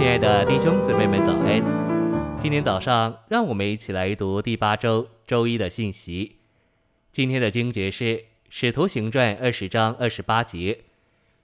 [0.00, 1.62] 亲爱的弟兄姊妹们，早安！
[2.40, 6.36] 今天早上，让我们一起来读第八周周一的信息。
[7.12, 8.04] 今天的经节是
[8.48, 10.84] 《使徒行传》二十章二十八节：“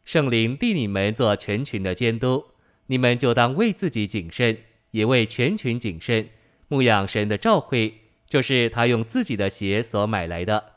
[0.06, 2.46] 圣灵替你们做全群的监督，
[2.86, 4.56] 你们就当为自己谨慎，
[4.92, 6.30] 也为全群谨慎，
[6.68, 7.92] 牧养神的召会，
[8.26, 10.76] 就是他用自己的血所买来的。”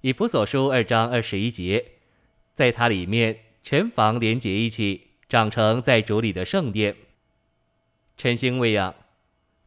[0.00, 1.84] 以弗所书二章二十一节
[2.56, 6.94] ：“在它里面，全房连结一起。”长成在主里的圣殿，
[8.16, 8.94] 晨星喂养。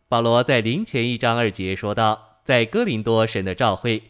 [0.08, 4.04] 保罗在林前一章二节说道，在哥林多神的召会，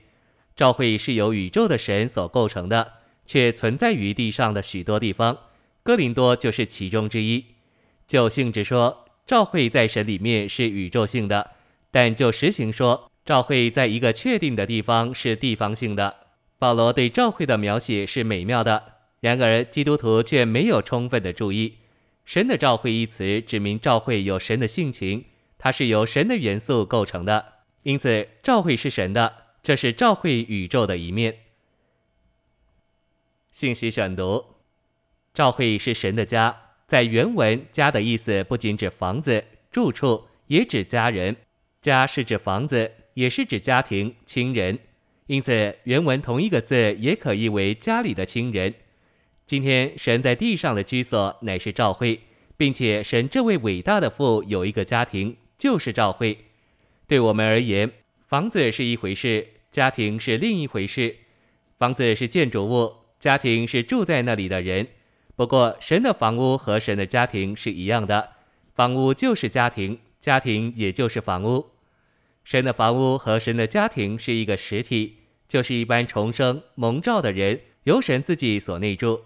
[0.56, 2.94] 召会是由宇宙的神所构成的，
[3.26, 5.36] 却存在于地上的许多地方，
[5.82, 7.44] 哥林多就是其中之一。
[8.08, 11.50] 就性质说，召会在神里面是宇宙性的；
[11.90, 16.16] 但就实行说，召会在一个确定的地方是地方性的。
[16.60, 18.99] 保罗对召会的描写是美妙的。
[19.20, 21.76] 然而，基督徒却没有充分的注意
[22.26, 25.26] “神的召会”一词，指明召会有神的性情，
[25.58, 27.54] 它是由神的元素构成的。
[27.84, 31.40] 因此，召会是神的，这是召会宇宙的一面。
[33.52, 34.46] 信息选读：
[35.34, 36.56] 召会是神的家，
[36.88, 41.36] 在原文“家”的意思不仅指房子、住处，也指家人。
[41.82, 44.80] 家是指房子，也是指家庭、亲人。
[45.28, 48.74] 因此，原文同一个字也可译为家里的亲人。
[49.50, 52.20] 今天神在地上的居所乃是召会，
[52.56, 56.38] 并且神这位伟大的父有一个家庭，就是召会。
[57.08, 57.92] 对我们而言，
[58.28, 61.16] 房子是一回事，家庭是另一回事。
[61.80, 64.88] 房子是建筑物，家庭是住在那里的人。
[65.36, 68.34] 不过，神的房屋和神的家庭是一样的，
[68.76, 71.72] 房屋就是家庭，家庭也就是房屋。
[72.44, 75.16] 神的房屋和神的家庭是一个实体，
[75.48, 79.22] 就是一般重生蒙召的人，由神自己所内住。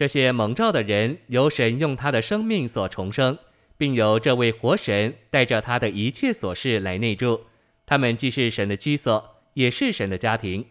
[0.00, 3.36] 这些蒙召的人由神用他的生命所重生，
[3.76, 7.42] 并由这位活神带着他的一切琐事来内住。
[7.84, 10.64] 他们既是神的居所，也是神的家庭。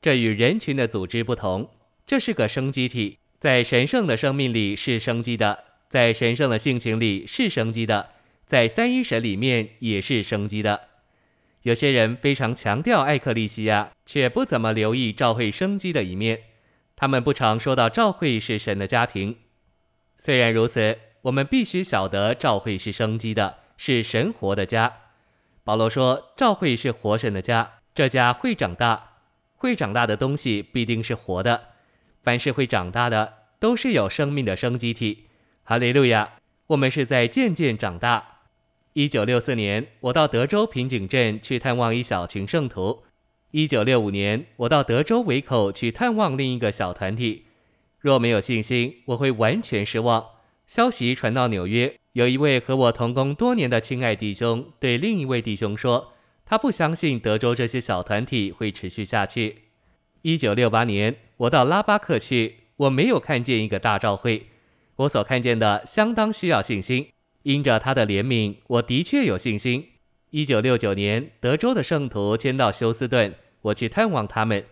[0.00, 1.68] 这与人群的组织不同，
[2.06, 8.10] 这是个生机体，在神圣的生命里是生机的，在神圣的性情里是生机的，
[8.46, 10.82] 在三一神里面也是生机的。
[11.62, 16.42] 有些人非常强调艾克利西亚，却不怎么留意召会生机的一面。
[17.00, 19.36] 他们不常说到召会是神的家庭，
[20.16, 24.92] 虽然如此，我们必须晓得召会是生机的，是神活的家。
[25.62, 29.10] 保罗说，召会是活神的家，这家会长大，
[29.54, 31.68] 会长大的东西必定是活的。
[32.20, 35.28] 凡是会长大的，都是有生命的生机体。
[35.62, 36.32] 哈利路亚！
[36.66, 38.40] 我们是在渐渐长大。
[38.94, 43.04] 一九六四年，我到德州平井镇去探望一小群圣徒。
[43.52, 47.44] 一九六五年，我到德州维口去探望另一个小团体。
[47.98, 50.22] 若没有信心，我会完全失望。
[50.66, 56.12] 消息传到纽约，有一位和我同工多年的亲爱弟兄对另一位弟兄说，
[56.44, 59.62] 他不相信德州这些小团体会持续下去。
[60.20, 64.48] 一九六八年，我到拉巴克去，我没有看见一个大召会。
[64.96, 67.08] 我所看见的相当需要信心，
[67.44, 69.86] 因着他的怜悯，我的确有信心。
[70.30, 74.62] 一九六九年，德州的圣徒迁到休斯顿，我去探望他们。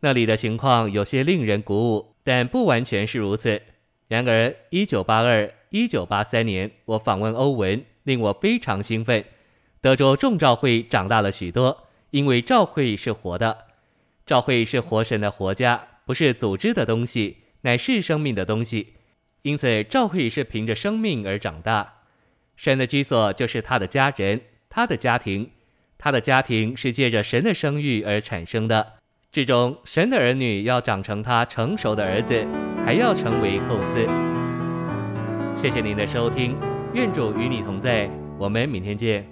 [0.00, 3.60] 那里的情况有些令人鼓舞，但不完全是如此。
[4.08, 9.22] 然而，一九八二、一九八三年，我访问欧文，令我非常兴奋。
[9.82, 13.66] 德州众召会长大了许多，因为召会是活的，
[14.24, 18.94] 召会是活神的活家，不是组织的东西，乃是生命的东西。
[19.42, 21.96] 因此，召会是凭着生命而长大。
[22.56, 24.40] 神的居所就是他的家人。
[24.74, 25.50] 他的家庭，
[25.98, 28.94] 他的家庭是借着神的生育而产生的。
[29.30, 32.46] 至终，神的儿女要长成他成熟的儿子，
[32.82, 34.08] 还要成为后嗣。
[35.54, 36.56] 谢谢您的收听，
[36.94, 39.31] 愿主与你同在，我们明天见。